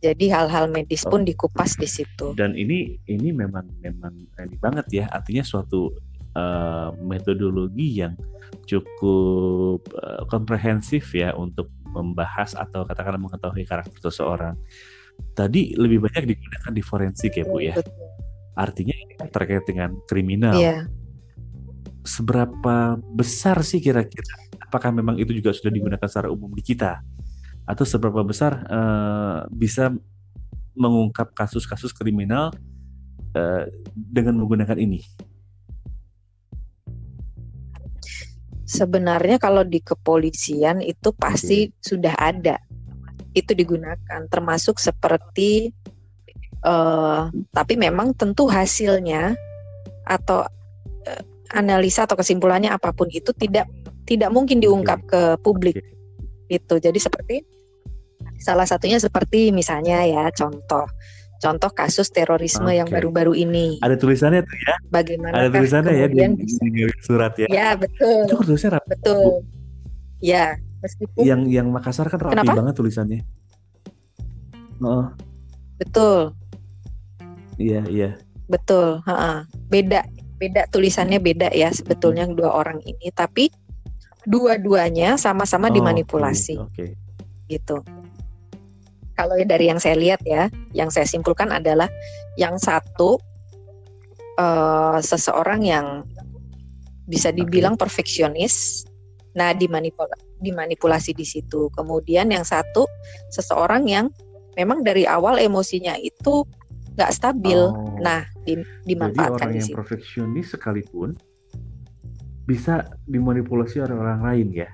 jadi 0.03 0.35
hal-hal 0.35 0.67
medis 0.71 1.03
pun 1.07 1.23
oh. 1.23 1.27
dikupas 1.27 1.75
di 1.81 1.89
situ 1.89 2.37
dan 2.39 2.55
ini 2.55 3.01
ini 3.11 3.35
memang 3.35 3.67
memang 3.83 4.15
ini 4.39 4.57
banget 4.61 4.87
ya 4.93 5.05
artinya 5.11 5.43
suatu 5.43 5.91
uh, 6.37 6.93
metodologi 7.01 8.03
yang 8.03 8.15
cukup 8.69 9.83
uh, 9.97 10.23
komprehensif 10.29 11.13
ya 11.17 11.33
untuk 11.35 11.69
membahas 11.93 12.57
atau 12.57 12.89
katakanlah 12.89 13.21
mengetahui 13.21 13.69
karakter 13.69 14.01
seseorang 14.01 14.57
tadi 15.33 15.73
lebih 15.77 16.05
banyak 16.05 16.35
digunakan 16.37 16.73
di 16.73 16.83
forensik 16.83 17.39
ya 17.39 17.45
Bu 17.47 17.59
ya. 17.63 17.75
Artinya 18.53 18.93
ini 18.93 19.15
terkait 19.33 19.65
dengan 19.65 19.97
kriminal. 20.05 20.57
Iya. 20.57 20.89
Seberapa 22.03 22.99
besar 23.15 23.63
sih 23.65 23.81
kira-kira? 23.81 24.35
Apakah 24.61 24.93
memang 24.93 25.17
itu 25.17 25.33
juga 25.33 25.55
sudah 25.55 25.73
digunakan 25.73 26.05
secara 26.09 26.29
umum 26.29 26.53
di 26.53 26.61
kita? 26.65 27.01
Atau 27.65 27.87
seberapa 27.87 28.21
besar 28.27 28.67
uh, 28.69 29.47
bisa 29.49 29.95
mengungkap 30.75 31.33
kasus-kasus 31.33 31.95
kriminal 31.95 32.53
uh, 33.39 33.65
dengan 33.95 34.37
menggunakan 34.37 34.77
ini? 34.77 35.01
Sebenarnya 38.73 39.37
kalau 39.37 39.69
di 39.69 39.85
kepolisian 39.85 40.81
itu 40.81 41.13
pasti 41.13 41.69
sudah 41.85 42.17
ada. 42.17 42.57
Itu 43.37 43.53
digunakan 43.53 44.25
termasuk 44.33 44.81
seperti 44.81 45.69
uh, 46.65 47.29
tapi 47.53 47.77
memang 47.77 48.17
tentu 48.17 48.49
hasilnya 48.49 49.37
atau 50.09 50.49
uh, 51.05 51.23
analisa 51.53 52.09
atau 52.09 52.17
kesimpulannya 52.17 52.73
apa 52.73 52.97
pun 52.97 53.13
itu 53.13 53.37
tidak 53.37 53.69
tidak 54.09 54.33
mungkin 54.33 54.57
diungkap 54.65 55.05
ke 55.05 55.37
publik. 55.45 55.85
Itu. 56.49 56.81
Jadi 56.81 56.97
seperti 56.97 57.45
salah 58.41 58.65
satunya 58.65 58.97
seperti 58.97 59.53
misalnya 59.53 60.01
ya 60.09 60.33
contoh 60.33 60.89
contoh 61.43 61.71
kasus 61.75 62.07
terorisme 62.15 62.71
okay. 62.71 62.79
yang 62.79 62.87
baru-baru 62.87 63.35
ini. 63.35 63.83
Ada 63.83 63.99
tulisannya 63.99 64.47
tuh 64.47 64.57
ya? 64.63 64.75
Bagaimana? 64.95 65.35
Ada 65.35 65.49
tulisannya 65.51 65.93
ya 65.99 66.07
di, 66.07 66.19
di 66.47 66.83
surat 67.03 67.35
ya? 67.35 67.47
Ya 67.51 67.69
betul. 67.75 68.31
Itu 68.31 68.35
tulisannya 68.47 68.79
rapi. 68.79 68.89
Betul. 68.95 69.19
Bu. 69.19 69.31
Ya 70.23 70.55
meskipun. 70.79 71.23
Yang 71.27 71.41
yang 71.51 71.67
Makassar 71.75 72.07
kan 72.07 72.23
rapi 72.23 72.39
Kenapa? 72.39 72.55
banget 72.55 72.75
tulisannya. 72.79 73.21
Oh. 74.79 75.11
Betul. 75.83 76.39
Iya 77.59 77.83
iya. 77.91 78.11
Betul. 78.47 79.03
Ha 79.03 79.15
-ha. 79.19 79.33
Beda 79.67 80.07
beda 80.39 80.71
tulisannya 80.71 81.19
beda 81.19 81.51
ya 81.51 81.75
sebetulnya 81.75 82.27
dua 82.31 82.55
orang 82.55 82.83
ini 82.83 83.11
tapi 83.15 83.51
dua-duanya 84.23 85.19
sama-sama 85.19 85.67
oh, 85.67 85.75
dimanipulasi. 85.75 86.55
Oke. 86.63 86.71
Okay. 86.71 86.91
Gitu 87.51 87.83
kalau 89.17 89.37
dari 89.45 89.69
yang 89.69 89.81
saya 89.81 89.97
lihat 89.99 90.21
ya, 90.25 90.49
yang 90.73 90.89
saya 90.89 91.05
simpulkan 91.05 91.53
adalah 91.53 91.89
yang 92.41 92.57
satu 92.57 93.21
uh, 94.41 94.99
seseorang 95.01 95.61
yang 95.65 95.87
bisa 97.05 97.29
dibilang 97.35 97.77
okay. 97.77 97.83
perfeksionis, 97.85 98.87
nah 99.37 99.53
dimanipul 99.53 100.09
dimanipulasi 100.41 101.13
di 101.13 101.27
situ. 101.27 101.69
Kemudian 101.77 102.33
yang 102.33 102.47
satu 102.47 102.89
seseorang 103.29 103.85
yang 103.87 104.07
memang 104.57 104.81
dari 104.81 105.05
awal 105.05 105.37
emosinya 105.37 105.97
itu 106.01 106.45
nggak 106.93 107.13
stabil, 107.13 107.57
oh, 107.57 107.97
nah 108.01 108.25
di, 108.45 108.61
dimanfaatkan 108.85 109.49
jadi 109.49 109.49
orang 109.49 109.51
di 109.53 109.61
yang 109.61 109.69
perfeksionis 109.77 110.47
sekalipun 110.53 111.17
bisa 112.45 112.85
dimanipulasi 113.09 113.81
oleh 113.81 113.97
orang 113.97 114.21
lain 114.21 114.49
ya? 114.53 114.69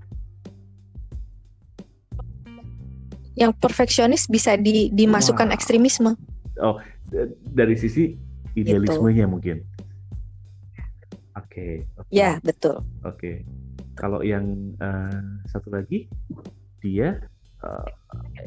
Yang 3.39 3.55
perfeksionis 3.55 4.27
bisa 4.27 4.59
di, 4.59 4.91
dimasukkan 4.91 5.49
wow. 5.49 5.55
ekstremisme. 5.55 6.19
Oh, 6.59 6.83
dari 7.55 7.79
sisi 7.79 8.19
idealismenya 8.59 9.25
gitu. 9.25 9.33
mungkin. 9.33 9.57
Oke. 11.39 11.87
Okay, 11.87 12.03
okay. 12.03 12.11
Ya, 12.11 12.43
betul. 12.43 12.83
Oke. 13.07 13.15
Okay. 13.15 13.37
Kalau 13.95 14.23
yang 14.27 14.75
uh, 14.83 15.23
satu 15.51 15.71
lagi 15.71 16.11
dia 16.79 17.19
uh, 17.67 17.89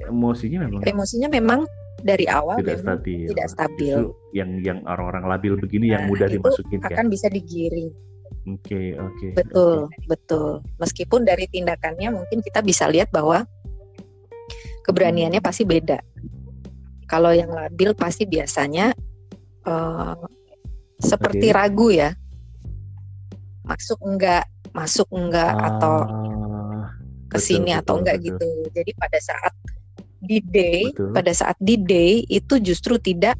emosinya 0.08 0.64
memang 0.64 0.82
emosinya 0.88 1.28
memang 1.28 1.68
dari 2.04 2.26
awal 2.28 2.60
tidak 2.64 2.80
stabil. 2.84 3.28
Tidak 3.32 3.48
stabil. 3.52 3.96
Justru 3.96 4.12
yang 4.32 4.50
yang 4.64 4.80
orang-orang 4.88 5.28
labil 5.28 5.54
begini 5.60 5.92
nah, 5.92 6.00
yang 6.00 6.04
mudah 6.08 6.28
dimasukin 6.32 6.80
akan 6.84 7.06
ya? 7.08 7.12
bisa 7.12 7.28
digiring. 7.28 7.90
Oke, 8.50 8.74
okay, 8.74 8.88
oke. 8.98 9.14
Okay, 9.20 9.32
betul, 9.38 9.78
okay. 9.86 10.08
betul. 10.10 10.50
Meskipun 10.82 11.22
dari 11.28 11.46
tindakannya 11.52 12.10
mungkin 12.10 12.42
kita 12.42 12.66
bisa 12.66 12.90
lihat 12.90 13.14
bahwa 13.14 13.46
keberaniannya 14.86 15.42
pasti 15.42 15.64
beda. 15.64 16.00
Kalau 17.06 17.36
yang 17.36 17.52
labil 17.52 17.92
pasti 17.94 18.24
biasanya 18.24 18.96
uh, 19.68 20.16
seperti 21.02 21.52
okay. 21.52 21.56
ragu 21.56 21.88
ya, 21.92 22.10
masuk 23.68 24.00
enggak, 24.06 24.48
masuk 24.72 25.10
enggak 25.12 25.52
uh, 25.52 25.68
atau 25.68 25.96
ke 27.28 27.38
sini 27.40 27.76
atau 27.76 28.00
enggak 28.00 28.22
betul. 28.22 28.40
gitu. 28.40 28.48
Jadi 28.72 28.92
pada 28.96 29.20
saat 29.20 29.54
di 30.22 30.40
day, 30.40 30.88
betul. 30.94 31.12
pada 31.12 31.32
saat 31.34 31.58
di 31.60 31.76
day 31.76 32.24
itu 32.30 32.62
justru 32.62 32.96
tidak 33.02 33.36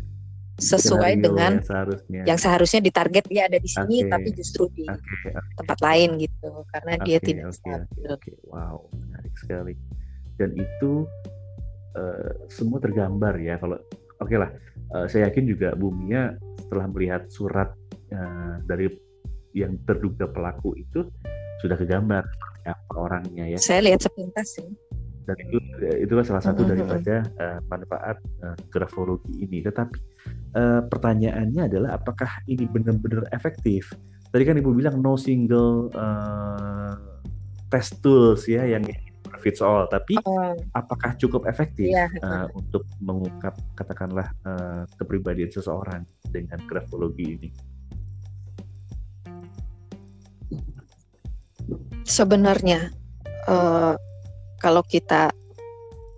sesuai 0.62 1.18
Skenario 1.18 1.26
dengan 1.26 1.52
yang 1.58 1.66
seharusnya. 1.66 2.22
yang 2.30 2.40
seharusnya 2.40 2.82
ditarget 2.86 3.26
dia 3.26 3.50
ada 3.50 3.58
di 3.58 3.66
sini 3.66 4.06
okay. 4.06 4.12
tapi 4.14 4.30
justru 4.38 4.64
di 4.78 4.86
okay, 4.86 5.34
okay. 5.34 5.34
tempat 5.58 5.78
lain 5.82 6.10
gitu 6.22 6.50
karena 6.70 6.94
okay, 7.02 7.06
dia 7.10 7.18
tidak 7.18 7.46
okay, 7.50 7.58
stabil. 7.58 8.10
Okay. 8.14 8.36
Wow, 8.46 8.78
menarik 8.94 9.34
sekali. 9.42 9.74
Dan 10.42 10.58
itu 10.58 11.06
uh, 11.94 12.34
semua 12.50 12.82
tergambar 12.82 13.38
ya. 13.38 13.62
Kalau 13.62 13.78
oke 14.18 14.26
okay 14.26 14.38
lah 14.42 14.50
uh, 14.98 15.06
saya 15.06 15.30
yakin 15.30 15.46
juga 15.46 15.78
Bumia 15.78 16.34
setelah 16.66 16.90
melihat 16.90 17.30
surat 17.30 17.70
uh, 18.10 18.58
dari 18.66 18.90
yang 19.54 19.78
terduga 19.86 20.26
pelaku 20.32 20.74
itu 20.80 21.06
sudah 21.62 21.78
kegambar 21.78 22.26
apa 22.66 22.94
orangnya 22.98 23.46
ya. 23.46 23.58
Saya 23.62 23.86
lihat 23.86 24.02
sepintas 24.02 24.58
sih. 24.58 24.70
Dan 25.22 25.38
itu 25.38 25.58
itu 26.02 26.14
kan 26.18 26.26
salah 26.26 26.44
satu 26.44 26.66
mm 26.66 26.66
-hmm. 26.66 26.72
daripada 26.74 27.16
uh, 27.38 27.60
manfaat 27.70 28.18
uh, 28.42 28.58
grafologi 28.74 29.46
ini. 29.46 29.62
Tetapi 29.62 29.98
uh, 30.58 30.82
pertanyaannya 30.90 31.70
adalah 31.70 32.02
apakah 32.02 32.42
ini 32.50 32.66
benar-benar 32.66 33.30
efektif? 33.30 33.94
Tadi 34.32 34.44
kan 34.48 34.58
ibu 34.58 34.72
bilang 34.74 35.04
no 35.04 35.20
single 35.20 35.92
uh, 35.94 36.96
test 37.70 38.02
tools 38.02 38.48
ya 38.50 38.66
yang 38.66 38.82
fits 39.42 39.60
all, 39.60 39.90
tapi 39.90 40.16
uh, 40.22 40.54
apakah 40.78 41.18
cukup 41.18 41.50
efektif 41.50 41.90
iya, 41.90 42.08
uh, 42.22 42.48
untuk 42.54 42.86
mengungkap 43.02 43.58
katakanlah 43.74 44.30
uh, 44.46 44.86
kepribadian 44.96 45.50
seseorang 45.50 46.06
dengan 46.30 46.62
grafologi 46.70 47.26
ini? 47.36 47.50
Sebenarnya 52.06 52.94
uh, 53.50 53.98
kalau 54.62 54.86
kita 54.86 55.34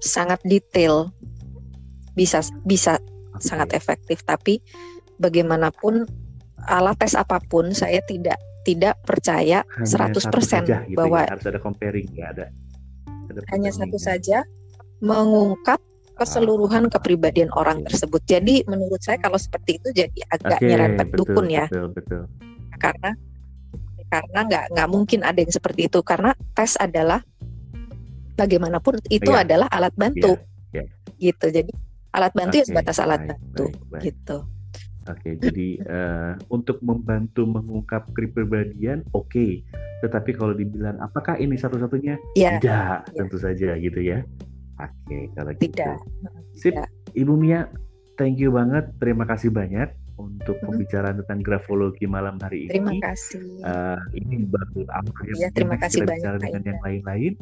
sangat 0.04 0.44
detail 0.44 1.16
bisa 2.14 2.44
bisa 2.68 3.00
okay. 3.00 3.42
sangat 3.42 3.72
efektif, 3.72 4.22
tapi 4.28 4.60
bagaimanapun 5.18 6.04
alat 6.68 7.00
tes 7.00 7.16
apa 7.16 7.40
pun 7.48 7.72
saya 7.72 8.04
tidak 8.04 8.40
tidak 8.64 8.96
percaya 9.04 9.68
Hanya 9.76 10.08
100% 10.16 10.64
gitu 10.68 10.96
bahwa 10.96 11.28
ya, 11.28 11.36
harus 11.36 11.46
ada 11.52 11.60
comparing 11.60 12.08
ya 12.16 12.32
ada 12.32 12.48
hanya 13.52 13.72
satu 13.74 13.98
saja 13.98 14.46
mengungkap 15.04 15.82
keseluruhan 16.14 16.88
kepribadian 16.94 17.50
orang 17.58 17.82
tersebut. 17.84 18.22
Jadi 18.30 18.64
menurut 18.70 19.02
saya 19.02 19.18
kalau 19.18 19.36
seperti 19.36 19.82
itu 19.82 19.90
jadi 19.92 20.20
agak 20.30 20.62
okay, 20.62 20.70
nyerempet 20.70 21.08
betul, 21.10 21.18
dukun 21.26 21.48
ya. 21.50 21.66
Betul, 21.68 21.88
betul. 21.92 22.22
Karena 22.78 23.12
karena 24.14 24.40
nggak 24.46 24.66
nggak 24.78 24.90
mungkin 24.94 25.20
ada 25.26 25.40
yang 25.42 25.50
seperti 25.50 25.90
itu 25.90 26.00
karena 26.06 26.38
tes 26.54 26.78
adalah 26.78 27.26
bagaimanapun 28.38 29.02
itu 29.10 29.32
yeah. 29.34 29.42
adalah 29.42 29.68
alat 29.74 29.94
bantu. 29.98 30.38
Yeah, 30.70 30.86
yeah. 30.86 30.88
Gitu. 31.18 31.46
Jadi 31.50 31.72
alat 32.14 32.34
bantu 32.38 32.56
okay, 32.56 32.62
ya 32.62 32.66
sebatas 32.70 32.98
alat 33.02 33.20
baik, 33.26 33.30
bantu 33.34 33.66
baik, 33.66 33.82
baik. 33.90 34.02
gitu. 34.06 34.38
Oke, 35.04 35.36
jadi 35.36 35.84
uh, 35.84 36.34
untuk 36.48 36.80
membantu 36.80 37.44
mengungkap 37.44 38.08
kepribadian, 38.16 39.04
oke. 39.12 39.28
Okay. 39.28 39.60
Tetapi 40.00 40.32
kalau 40.36 40.56
dibilang 40.56 40.96
apakah 41.04 41.36
ini 41.36 41.60
satu-satunya? 41.60 42.16
Ya, 42.40 42.60
tidak, 42.64 43.08
ya. 43.12 43.20
tentu 43.20 43.36
saja 43.36 43.76
gitu 43.76 44.00
ya. 44.00 44.24
Oke, 44.80 44.96
okay, 45.04 45.24
kalau 45.36 45.52
gitu. 45.60 45.64
tidak. 45.68 45.96
Sip, 46.56 46.72
tidak. 46.72 46.88
Ibu 47.20 47.36
Mia, 47.36 47.68
thank 48.16 48.40
you 48.40 48.56
banget. 48.56 48.88
Terima 49.04 49.28
kasih 49.28 49.52
banyak 49.52 49.92
untuk 50.16 50.56
hmm. 50.64 50.72
pembicaraan 50.72 51.20
tentang 51.20 51.40
grafologi 51.44 52.08
malam 52.08 52.40
hari 52.40 52.72
ini. 52.72 52.80
Terima 52.80 52.96
kasih. 53.04 53.44
Uh, 53.60 54.00
ini 54.16 54.48
baru 54.48 54.88
awal 54.88 55.24
ya. 55.36 55.52
terima 55.52 55.76
kasih 55.76 56.08
kita 56.08 56.16
banyak. 56.16 56.22
Bicara 56.24 56.38
dengan 56.40 56.64
yang 56.64 56.82
lain-lain. 56.84 57.34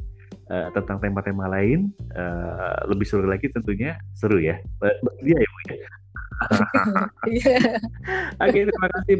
Uh, 0.51 0.67
tentang 0.75 0.99
tema-tema 0.99 1.47
lain 1.47 1.95
uh, 2.15 2.75
lebih 2.87 3.07
seru 3.07 3.23
lagi 3.23 3.47
tentunya 3.51 3.95
seru 4.15 4.35
ya 4.35 4.59
dia 5.23 5.35
ya 5.39 5.47
Bu 5.47 5.59
ya 5.71 5.75
Iya. 5.79 5.89
Oke, 8.41 8.59
terima 8.65 8.87
kasih. 8.89 9.15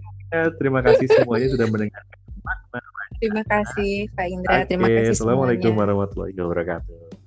Terima 0.58 0.80
kasih 0.82 1.06
semuanya 1.12 1.48
sudah 1.54 1.68
mendengar. 1.70 2.04
Terima 3.22 3.44
kasih 3.46 4.10
Pak 4.18 4.28
Indra. 4.28 4.66
Terima 4.66 4.88
kasih. 4.90 5.14
Assalamualaikum 5.14 5.78
warahmatullahi 5.78 6.34
wabarakatuh. 6.34 7.21